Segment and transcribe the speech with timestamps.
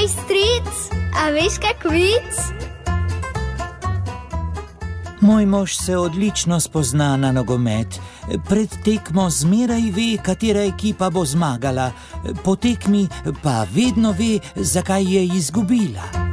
[0.00, 0.68] Hej, stric,
[1.12, 2.32] a veš kak vic?
[5.20, 8.00] Moj mož se odlično spozna na nogomet.
[8.48, 11.90] Pred tekmo zmeraj ve, katera ekipa bo zmagala,
[12.44, 13.08] po tekmi
[13.42, 16.29] pa vedno ve, zakaj je izgubila.